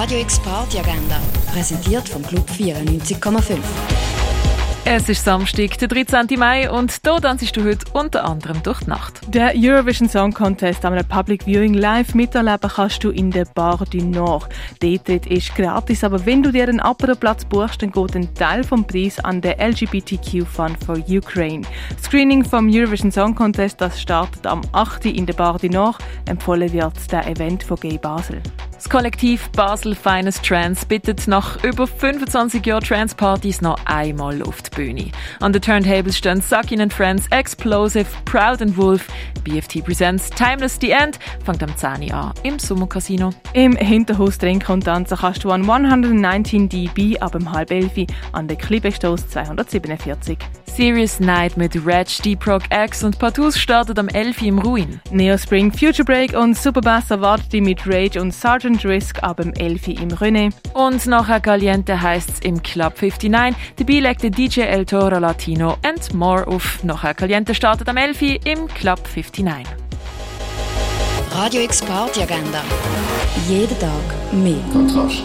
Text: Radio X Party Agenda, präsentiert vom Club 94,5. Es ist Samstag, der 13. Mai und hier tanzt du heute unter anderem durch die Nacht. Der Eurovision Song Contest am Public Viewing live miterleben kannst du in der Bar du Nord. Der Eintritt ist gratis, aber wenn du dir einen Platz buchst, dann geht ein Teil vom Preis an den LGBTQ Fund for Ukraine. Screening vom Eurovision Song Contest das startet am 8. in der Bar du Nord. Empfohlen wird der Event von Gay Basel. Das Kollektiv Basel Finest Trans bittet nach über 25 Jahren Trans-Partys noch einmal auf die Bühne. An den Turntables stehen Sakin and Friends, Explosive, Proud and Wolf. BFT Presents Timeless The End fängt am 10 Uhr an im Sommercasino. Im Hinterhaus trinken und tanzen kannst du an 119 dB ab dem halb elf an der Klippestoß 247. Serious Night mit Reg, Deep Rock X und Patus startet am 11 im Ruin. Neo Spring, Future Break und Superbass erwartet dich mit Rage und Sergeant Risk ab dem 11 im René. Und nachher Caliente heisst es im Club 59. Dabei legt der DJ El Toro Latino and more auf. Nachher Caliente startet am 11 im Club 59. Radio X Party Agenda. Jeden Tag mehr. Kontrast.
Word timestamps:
Radio 0.00 0.20
X 0.20 0.40
Party 0.40 0.78
Agenda, 0.78 1.20
präsentiert 1.52 2.08
vom 2.08 2.22
Club 2.22 2.48
94,5. 2.48 3.58
Es 4.86 5.10
ist 5.10 5.22
Samstag, 5.22 5.76
der 5.76 5.88
13. 5.88 6.38
Mai 6.38 6.70
und 6.70 6.90
hier 6.90 7.20
tanzt 7.20 7.54
du 7.54 7.62
heute 7.62 7.84
unter 7.92 8.24
anderem 8.24 8.62
durch 8.62 8.80
die 8.80 8.88
Nacht. 8.88 9.20
Der 9.28 9.52
Eurovision 9.54 10.08
Song 10.08 10.32
Contest 10.32 10.86
am 10.86 10.96
Public 11.06 11.44
Viewing 11.44 11.74
live 11.74 12.14
miterleben 12.14 12.70
kannst 12.74 13.04
du 13.04 13.10
in 13.10 13.30
der 13.30 13.44
Bar 13.44 13.84
du 13.90 13.98
Nord. 13.98 14.48
Der 14.80 14.92
Eintritt 14.92 15.26
ist 15.26 15.54
gratis, 15.54 16.02
aber 16.02 16.24
wenn 16.24 16.42
du 16.42 16.50
dir 16.50 16.66
einen 16.66 16.80
Platz 17.20 17.44
buchst, 17.44 17.82
dann 17.82 17.92
geht 17.92 18.16
ein 18.16 18.34
Teil 18.34 18.64
vom 18.64 18.86
Preis 18.86 19.22
an 19.22 19.42
den 19.42 19.60
LGBTQ 19.60 20.46
Fund 20.46 20.82
for 20.82 20.96
Ukraine. 21.10 21.66
Screening 22.02 22.42
vom 22.42 22.70
Eurovision 22.72 23.12
Song 23.12 23.34
Contest 23.34 23.82
das 23.82 24.00
startet 24.00 24.46
am 24.46 24.62
8. 24.72 25.04
in 25.04 25.26
der 25.26 25.34
Bar 25.34 25.58
du 25.58 25.68
Nord. 25.68 25.98
Empfohlen 26.24 26.72
wird 26.72 27.12
der 27.12 27.26
Event 27.26 27.62
von 27.62 27.78
Gay 27.78 27.98
Basel. 27.98 28.40
Das 28.80 28.88
Kollektiv 28.88 29.50
Basel 29.50 29.94
Finest 29.94 30.42
Trans 30.42 30.86
bittet 30.86 31.28
nach 31.28 31.62
über 31.62 31.86
25 31.86 32.64
Jahren 32.64 32.82
Trans-Partys 32.82 33.60
noch 33.60 33.76
einmal 33.84 34.40
auf 34.40 34.62
die 34.62 34.70
Bühne. 34.74 35.10
An 35.38 35.52
den 35.52 35.60
Turntables 35.60 36.16
stehen 36.16 36.40
Sakin 36.40 36.80
and 36.80 36.90
Friends, 36.90 37.26
Explosive, 37.30 38.06
Proud 38.24 38.62
and 38.62 38.74
Wolf. 38.78 39.06
BFT 39.44 39.84
Presents 39.84 40.30
Timeless 40.30 40.78
The 40.80 40.92
End 40.92 41.18
fängt 41.44 41.62
am 41.62 41.76
10 41.76 42.10
Uhr 42.10 42.14
an 42.14 42.32
im 42.42 42.58
Sommercasino. 42.58 43.34
Im 43.52 43.76
Hinterhaus 43.76 44.38
trinken 44.38 44.72
und 44.72 44.84
tanzen 44.84 45.18
kannst 45.18 45.44
du 45.44 45.50
an 45.50 45.68
119 45.68 46.70
dB 46.70 47.18
ab 47.20 47.32
dem 47.32 47.52
halb 47.52 47.70
elf 47.70 47.92
an 48.32 48.48
der 48.48 48.56
Klippestoß 48.56 49.28
247. 49.28 50.38
Serious 50.80 51.20
Night 51.20 51.58
mit 51.58 51.76
Reg, 51.84 52.08
Deep 52.24 52.46
Rock 52.46 52.62
X 52.72 53.04
und 53.04 53.18
Patus 53.18 53.58
startet 53.58 53.98
am 53.98 54.08
11 54.08 54.40
im 54.40 54.58
Ruin. 54.60 54.98
Neo 55.10 55.36
Spring, 55.36 55.70
Future 55.70 56.06
Break 56.06 56.32
und 56.32 56.56
Superbass 56.56 57.10
erwartet 57.10 57.52
dich 57.52 57.60
mit 57.60 57.86
Rage 57.86 58.18
und 58.18 58.32
Sergeant 58.32 58.82
Risk 58.86 59.22
ab 59.22 59.36
dem 59.36 59.52
11 59.52 59.88
im 59.88 60.08
René. 60.08 60.50
Und 60.72 61.04
nachher 61.04 61.40
Caliente 61.40 62.00
heisst 62.00 62.30
es 62.30 62.40
im 62.40 62.62
Club 62.62 62.94
59. 62.98 63.54
Dabei 63.76 64.00
legt 64.00 64.22
der 64.22 64.30
DJ 64.30 64.60
El 64.60 64.86
Toro 64.86 65.18
Latino 65.18 65.76
and 65.84 66.14
more 66.14 66.46
auf. 66.46 66.82
Nachher 66.82 67.12
Caliente 67.12 67.54
startet 67.54 67.86
am 67.86 67.98
11 67.98 68.22
im 68.46 68.66
Club 68.68 69.00
59. 69.14 69.66
Radio 71.32 71.60
X 71.60 71.82
Party 71.82 72.22
Agenda. 72.22 72.62
Jeden 73.46 73.78
Tag 73.78 74.32
mehr. 74.32 74.56
Kontrast. 74.72 75.24